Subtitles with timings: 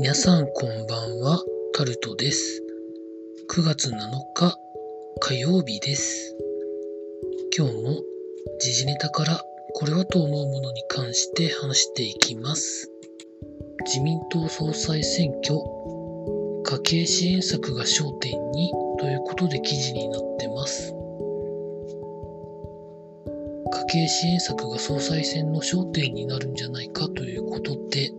[0.00, 1.42] 皆さんこんばんは、
[1.74, 2.62] タルトです。
[3.50, 3.96] 9月7
[4.32, 4.56] 日
[5.18, 6.36] 火曜日です。
[7.58, 8.02] 今日も
[8.60, 9.42] 時事ネタから
[9.74, 12.92] これはと思うものに関して話していきます。
[13.86, 15.58] 自民党総裁選挙、
[16.62, 20.94] 家計支援策が焦点にということで記事になってます。
[23.72, 28.12] 家計支援策が総裁選の焦点になるんじゃないかということで、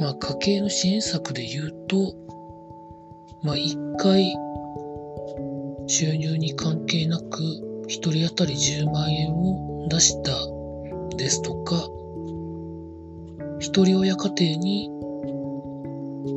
[0.00, 2.14] まあ家計の支援策で言うと、
[3.42, 4.34] まあ一回
[5.86, 7.40] 収入に関係なく
[7.88, 10.32] 一人当たり10万円を出した
[11.16, 11.88] ですとか、
[13.58, 14.90] 一人親家庭に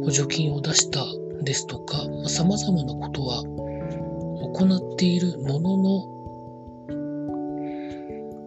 [0.05, 1.03] 補助金を出した
[1.43, 6.07] ですとか、まあ、様々なことは行っているものの、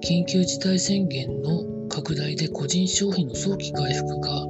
[0.03, 4.47] 緊急事態宣言の拡大で個人消費の早期回復が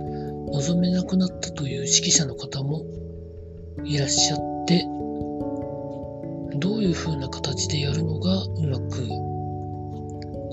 [0.54, 2.84] 望めなくなったという指揮者の方も
[3.84, 4.84] いらっしゃって、
[6.58, 9.00] どういう風な形でやるのがうまく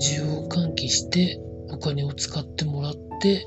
[0.00, 1.38] 需要を喚起して
[1.70, 3.46] お金を使ってもらって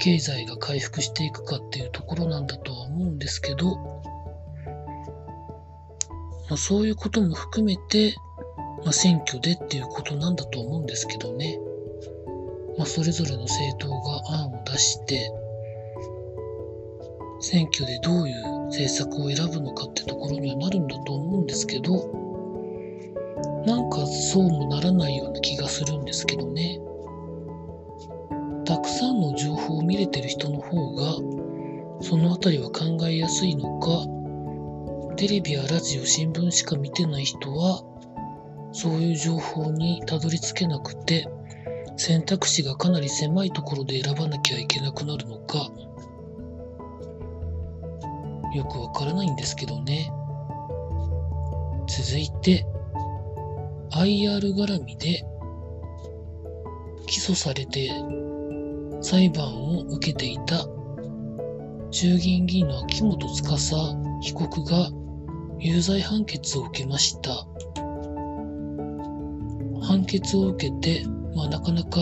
[0.00, 3.76] 経済が回復していくかっていうところなんだとは思うんですけど、
[6.50, 8.16] まあ、そういうことも含めて、
[8.82, 11.56] まあ、選挙でっていうことなんだと思うんですけどね。
[12.76, 15.30] まあ、それぞれの政党が案を出して、
[17.42, 21.92] 選挙でどういう政策を選ぶのかってところにはなるんだと思うんですけど、
[23.66, 26.80] なんかそうもならないような気がするんですけどね。
[28.64, 31.16] たくさんの情報を見れてる人の方が、
[32.00, 34.06] そのあたりは考えやすいのか、
[35.16, 37.82] テレビやラジオ、新聞しか見てない人は、
[38.72, 41.28] そういう情報にたどり着けなくて、
[41.96, 45.68] 選択肢がかなり狭いところで選ばなきゃいけなくなるのか、
[48.54, 50.12] よくわからないんですけどね。
[51.86, 52.66] 続いて、
[53.90, 55.24] IR 絡みで
[57.06, 57.90] 起訴されて
[59.02, 59.46] 裁判
[59.76, 60.66] を受けていた
[61.90, 63.42] 衆議院議員の秋元司
[64.22, 64.88] 被告が
[65.58, 67.46] 有罪判決を受けました。
[69.82, 72.00] 判決を受けて、まあ、なかなか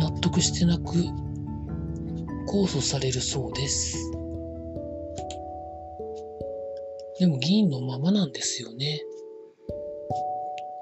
[0.00, 0.92] 納得してなく
[2.48, 4.15] 控訴されるそうです。
[7.18, 9.02] でも議員のままなんですよね。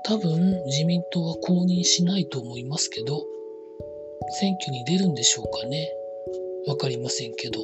[0.04, 3.24] 多分自民党は公認しないと思いますけど、
[4.40, 5.90] 選挙に出るんでしょうかね。
[6.66, 7.60] わかりませんけど。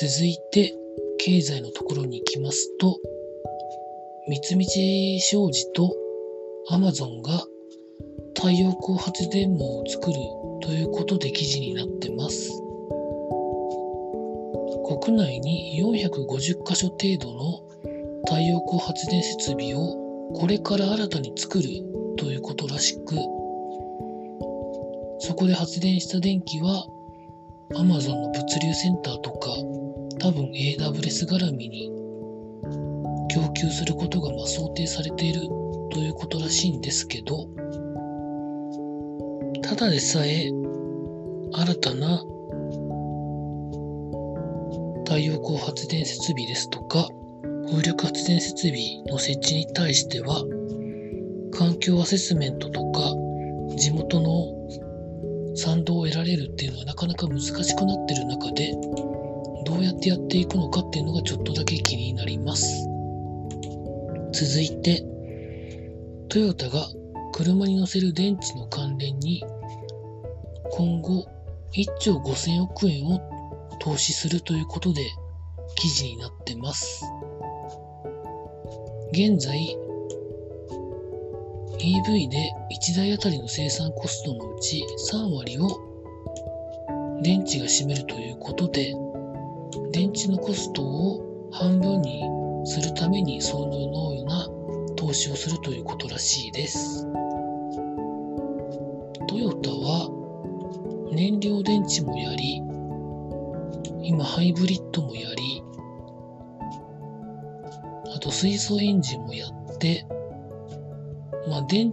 [0.00, 0.74] 続いて、
[1.18, 2.98] 経済のところに行きますと、
[4.28, 5.96] 三菱商事と
[6.68, 7.44] アマゾンが
[8.36, 10.14] 太陽光発電網を作る
[10.60, 12.61] ということで記事になってます。
[14.84, 17.60] 国内に450カ所程度の
[18.26, 21.64] 太陽光発電設備をこれから新たに作る
[22.16, 23.16] ということらしく、
[25.20, 26.86] そこで発電した電気は
[27.74, 29.50] Amazon の物流センターとか
[30.18, 31.90] 多分 AWS 絡みに
[33.34, 35.40] 供給することがまあ想定されている
[35.90, 37.48] ということらしいんですけど、
[39.62, 40.50] ただでさえ
[41.54, 42.22] 新たな
[45.12, 47.06] 太陽光発電設備ですとか
[47.68, 50.42] 風力発電設備の設置に対しては
[51.52, 53.14] 環境アセスメントとか
[53.76, 58.72] 地元の賛同を得られるっていうのはなかなか難しくなってる中で
[59.66, 62.64] どうやってやっていくのかっていうのがちょっとだけ気になります。
[64.32, 65.04] 続いて
[66.30, 66.86] トヨタが
[67.34, 69.44] 車に乗せる電池の関連に
[70.70, 71.26] 今後
[71.76, 73.31] 1兆5000億円を
[73.82, 75.02] 投資するということで
[75.74, 77.04] 記事になってます。
[79.10, 79.76] 現在
[81.80, 85.68] EV で1台あたりの生産コストのうち3割を
[87.24, 88.94] 電池が占めるということで
[89.90, 92.22] 電池のコストを半分に
[92.64, 94.48] するためにそのような
[94.94, 97.04] 投資をするということらしいです。
[99.26, 100.08] トヨタは
[101.10, 102.62] 燃料電池もやり
[104.02, 105.62] 今ハイブリッドもやり
[108.14, 110.06] あと水素エンジンもやって
[111.48, 111.92] まあ電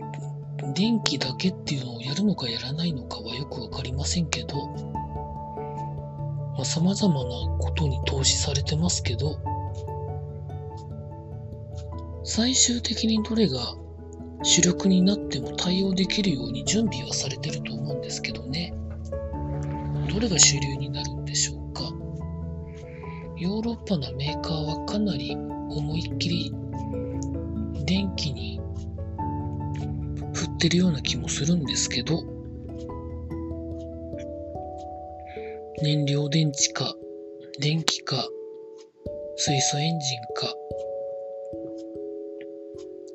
[0.73, 4.99] 電気だけっていうのをやるのかやらないのかはよくわかりませんけど
[6.59, 9.39] まあ、様々なことに投資されてますけど、
[12.25, 13.59] 最終的にどれが
[14.43, 18.73] 主力になっても対応できるように準備はされてると思うんですけどね。
[20.13, 21.11] どれが主流になる
[23.39, 26.53] ヨーロッパのメーカーはかなり思いっきり
[27.85, 28.59] 電気に
[30.33, 32.21] 振ってるような気もするんですけど
[35.81, 36.93] 燃料電池か
[37.61, 38.27] 電気か
[39.37, 40.53] 水素エンジンか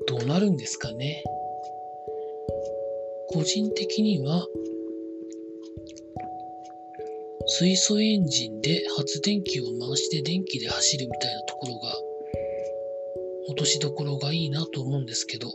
[0.06, 1.22] どうなるんですかね。
[3.28, 4.46] 個人的には
[7.46, 11.94] 水素エンジンで発電機を回して電気で走るみたいなところが
[13.48, 15.48] 落としどころがいいなと思うんですけど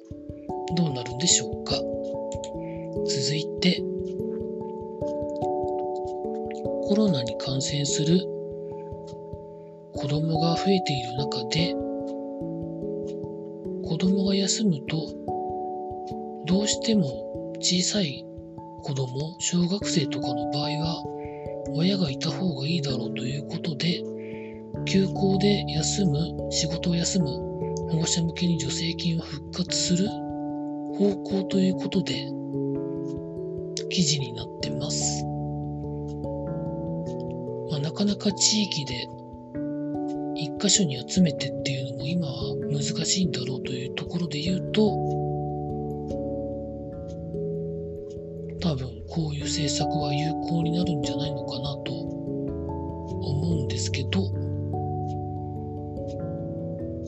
[0.75, 1.73] どうなるんでしょうか？
[1.73, 3.81] 続いて
[6.87, 8.19] コロナに感染する
[9.95, 11.73] 子供が増えている中で
[13.83, 15.07] 子供が休むと
[16.45, 18.23] どうしても小さい
[18.83, 21.03] 子供小学生とかの場合は
[21.73, 24.03] 親がいた方がいいだろうということで
[24.85, 27.27] 休校で休む仕事を休む
[27.91, 32.13] 保護者向けに助成金を復活する方向ということで
[33.89, 35.23] 記事になってます。
[37.71, 39.07] まあ、なかなか地域で
[40.35, 45.08] 一箇所に集めてっていうのも今は難しいんだろうというところで言うと
[49.19, 54.23] こういう政策は有効になるんじゃないのかなと思うんですけど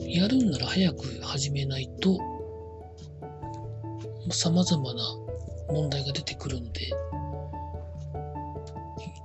[0.06, 2.18] やるんなら早く始めないと
[4.30, 5.02] 様々な
[5.70, 6.90] 問題が出てくるんで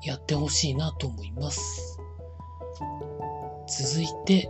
[0.05, 1.99] やってほしいなと思います。
[3.67, 4.49] 続いて、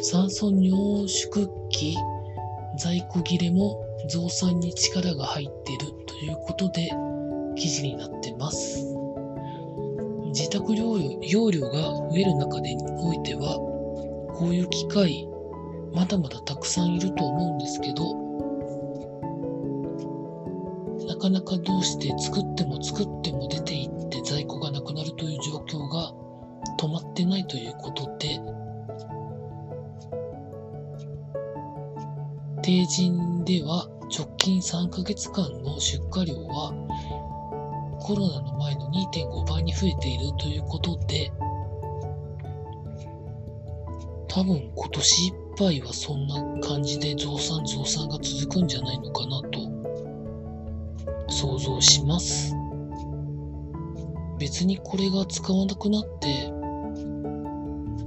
[0.00, 1.96] 酸素濃縮器
[2.78, 6.90] 在庫切れも増産に力が入ってるいうことで
[7.56, 8.86] 記事になってます。
[10.32, 11.70] 自宅療養容量が
[12.10, 13.56] 増える中でにおいては、
[14.38, 15.28] こういう機械、
[15.92, 18.14] まだまだたくさんいると思うんですけど、
[21.06, 26.12] なかなかどうして作っても作っても出ていって在庫がなくなるという状況が
[26.78, 28.40] 止まってないということで、
[32.62, 36.74] 定人では直近3ヶ月間の出荷量は
[38.00, 41.30] コロナの前の2.5倍に増えているということで、
[44.26, 49.60] 多分今年いっぱいはそんな感じで増産増産が続くんじゃないのかなと
[51.28, 52.54] 想像します。
[54.40, 56.50] 別にこれが使わなくなって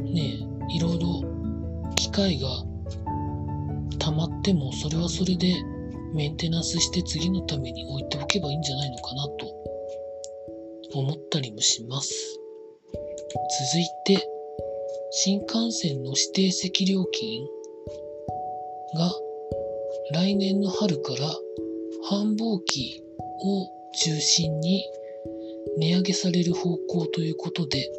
[0.04, 0.40] ね
[0.70, 1.22] えいろいろ
[1.96, 2.48] 機械が
[4.00, 5.54] 溜まってもそれはそれで
[6.14, 9.64] メンテナンスして次のために置いておけばいいんじゃないのかなと
[10.94, 12.40] 思ったりもします。
[13.72, 14.28] 続いて、
[15.12, 17.44] 新幹線の指定席料金
[18.96, 19.12] が
[20.12, 21.28] 来年の春から
[22.10, 23.04] 繁忙期
[23.44, 23.68] を
[24.06, 24.84] 中心に
[25.78, 27.90] 値上げされる方向ということで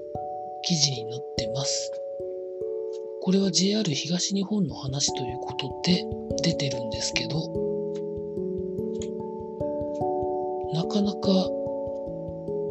[0.62, 1.90] 記事になってます。
[3.22, 6.04] これは JR 東日本の話ということで
[6.42, 7.73] 出てるんですけど、
[10.86, 11.18] かなか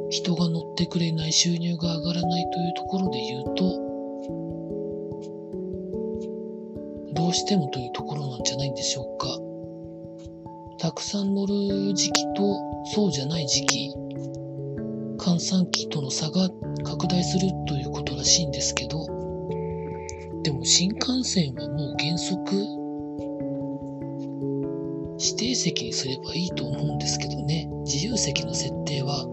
[0.09, 3.83] 人が乗ってくれない収入が上がらないというところで言うと、
[7.13, 9.27] どうしてもというところなんじゃないんでしょうか。
[10.79, 12.59] たくさん乗る時期と
[12.93, 13.93] そうじゃない時期、
[15.17, 16.49] 閑散期との差が
[16.83, 19.05] 拡大するということらしいんですけど、
[20.43, 22.82] でも新幹線はもう原則
[25.23, 27.69] 指定席にすればいいと思うんですけどね。
[27.85, 29.25] 自由席の設定は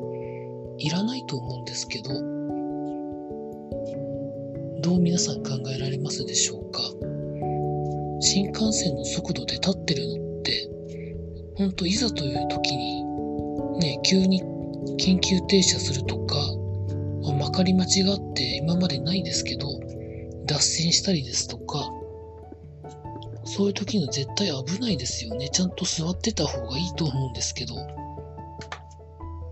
[0.79, 2.09] いらないと思うんですけど
[4.81, 6.81] どう皆さん考えられますでしょうか？
[8.21, 10.69] 新幹線の速度で立ってるのって
[11.57, 13.05] 本当いざという時に
[13.81, 14.43] ね急に
[14.99, 16.37] 緊急停車するとか、
[17.23, 19.67] まあ、まかり間違って今までないですけど
[20.47, 21.91] 脱線したりですとか、
[23.53, 25.49] そういう時の絶対危ないですよね。
[25.49, 27.75] ちゃんと座ってた方がいいと思うんですけど、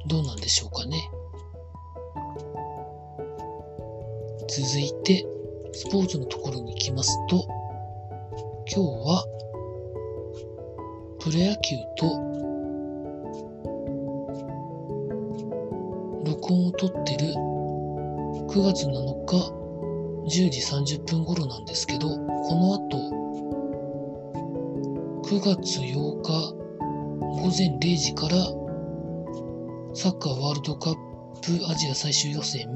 [0.07, 1.11] どうなんでしょうかね。
[4.47, 5.27] 続いて、
[5.73, 7.45] スポーツのところに行きますと、
[8.73, 9.25] 今日は、
[11.19, 12.07] プロ野球と、
[16.25, 17.35] 録音を撮ってる
[18.47, 19.59] 9月7日
[20.29, 20.51] 10
[20.87, 22.17] 時30分頃なんですけど、こ
[22.55, 23.28] の後、
[25.29, 28.37] 9月8日午前0時から
[29.95, 30.95] サッカーワールドカッ
[31.43, 32.67] プアジア最終予選、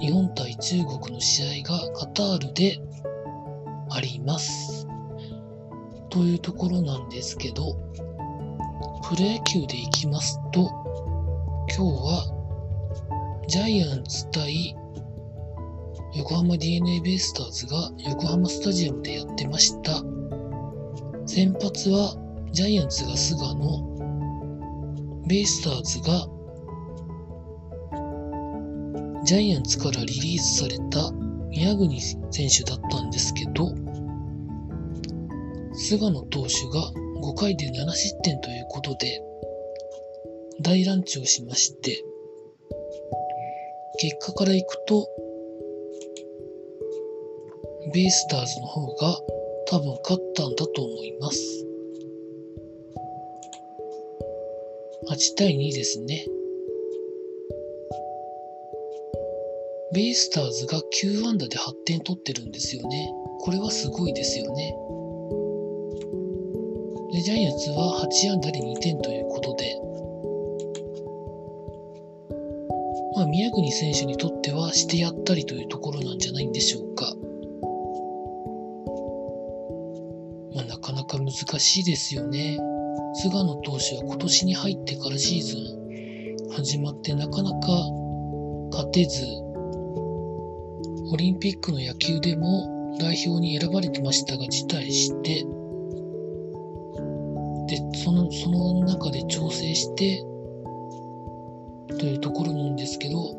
[0.00, 2.80] 日本対中国の試合がカタールで
[3.90, 4.88] あります。
[6.10, 7.74] というところなんですけど、
[9.08, 10.68] プロ野球でいきますと、
[11.68, 14.74] 今日はジャイアンツ対
[16.16, 20.02] 横浜 DeNA ベイスターズが横浜スタジアムでやってました。
[21.26, 22.14] 先発は
[22.52, 26.28] ジャイアンツが菅野、ベイスターズが
[29.24, 31.10] ジャイアンツからリリースされた
[31.50, 33.74] 宮國選手だったんですけど、
[35.74, 39.20] 菅野投手が5回で7失点ということで、
[40.62, 42.04] 大乱調しまして、
[43.98, 45.08] 結果からいくと、
[47.92, 49.18] ベイスターズの方が
[49.68, 51.66] 多分勝ったんだと思います。
[55.08, 56.26] 8対2ですね。
[59.92, 63.12] ベイスターズが9安打で8点取ってるんですよね。
[63.40, 64.74] これはすごいですよね。
[67.12, 69.80] で、ジャイアンツは8安打で2点ということで、
[73.16, 77.14] まあ、宮國選手にとってはしてやったりというところなんじゃないんでしょうか。
[81.58, 82.58] しいですよね。
[83.14, 87.56] 菅野投手は今年に入ってからシーズン始まってなかなか
[88.70, 89.24] 勝てず、
[91.12, 95.44] オリンピックの野球でも代表に選ばれてましたが辞退して、
[97.68, 100.24] で、その、その中で調整して、
[101.98, 103.34] というところなんですけど、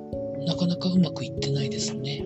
[0.46, 2.26] なかなかうまくいってないですね。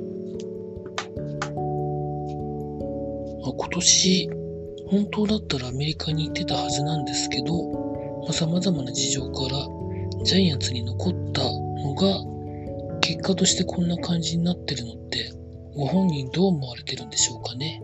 [3.44, 4.30] まあ、今年、
[4.92, 15.32] 本当だったらアメリカに行ってたはずなんですけど、さまあ、様々な事情からジャイアンツに残ったのが結果としてこんな感じになってるのって、
[15.78, 17.82] ご本人どう思われてるんでしょうかね。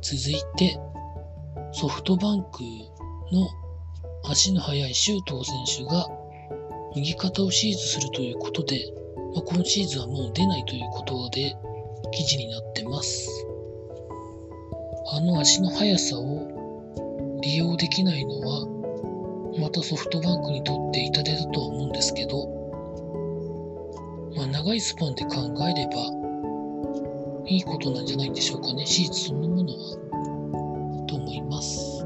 [0.00, 0.80] 続いて、
[1.72, 2.62] ソフトバンク
[3.32, 3.46] の
[4.24, 6.08] 足の速い周東選手が
[6.94, 8.90] 右肩を手術するということで、
[9.34, 11.54] まあ、今シーズンはもう出ないということで
[12.12, 13.45] 記事になってます。
[15.08, 18.66] あの足の速さを利用できないのは、
[19.60, 22.48] またソフトバンクにとって痛手だとは思うんですけど、
[24.36, 25.36] まあ、長いスパンで考
[25.68, 28.84] えれば、いいことなんじゃないんでしょうかね。
[28.84, 32.04] 手術そのものは、と思います。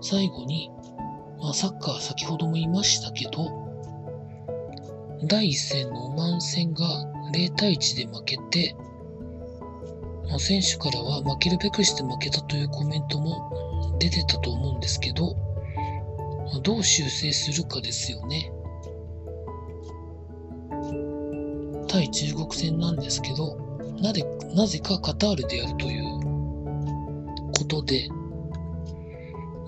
[0.00, 0.70] 最後に、
[1.40, 3.68] まあ、サッカー先ほども言いましたけど、
[5.24, 6.84] 第一戦のオマン戦が
[7.32, 8.74] 0対1で負けて、
[10.36, 15.36] 選手からは負けるべくして負けたというコメントも出てたと思うんですけど、
[16.62, 18.52] どう修正するかですよね。
[21.88, 23.56] 対中国戦なんですけど、
[24.00, 26.04] なぜなぜかカタールでやるという
[27.58, 28.08] ことで、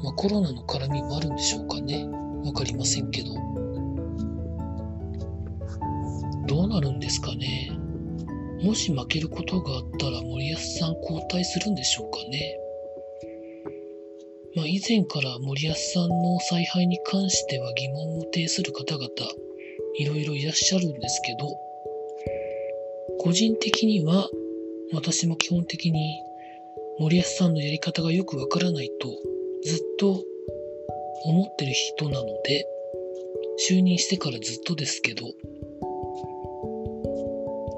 [0.02, 2.06] まあ、コロナの絡みもあるんでしょうかね。
[2.44, 3.34] わかりませんけど。
[6.46, 7.79] どうなるんですかね。
[8.62, 12.58] もし負けることがあったら森保さん交代するんでしょうかね。
[14.54, 19.08] まあ、以前から森保さんの采配に関しては疑問を呈する方々、
[19.96, 21.48] いろいろいらっしゃるんですけど、
[23.18, 24.28] 個人的には、
[24.92, 26.20] 私も基本的に
[26.98, 29.08] 森保さんのやり方がよくわからないと
[29.62, 30.24] ずっと
[31.24, 32.66] 思ってる人なので、
[33.68, 35.26] 就任してからずっとですけど、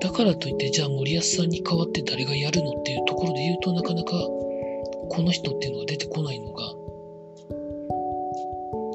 [0.03, 6.65] だからといってじゃあ森保さんに代わって誰がやるのっていうところで言うとなかなかこの人っていうのが出てこないのが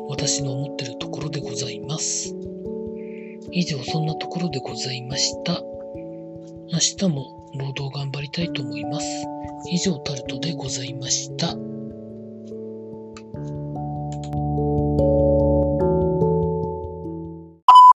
[0.10, 2.36] 私の思ってるところでございます。
[3.52, 5.62] 以上そんなところでございました。
[6.74, 9.06] 明日も労働頑張りたいと思います。
[9.72, 11.56] 以上タルトでございました。